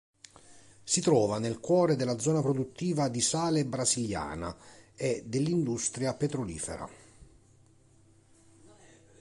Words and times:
Si 0.83 0.99
trova 0.99 1.37
nel 1.37 1.59
cuore 1.59 1.95
della 1.95 2.17
zona 2.17 2.41
produttiva 2.41 3.07
di 3.07 3.21
sale 3.21 3.65
brasiliana 3.67 4.57
e 4.95 5.21
dell'industria 5.27 6.15
petrolifera. 6.15 6.89